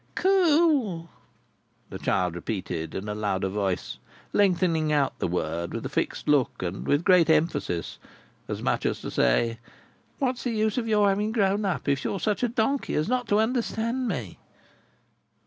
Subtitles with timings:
[0.15, 1.09] "Co o ol,"
[1.91, 3.99] the child repeated in a louder voice,
[4.33, 7.99] lengthening out the word with a fixed look and great emphasis,
[8.47, 9.59] as much as to say:
[10.17, 13.27] "What's the use of your having grown up, if you're such a donkey as not
[13.27, 14.39] to understand me?"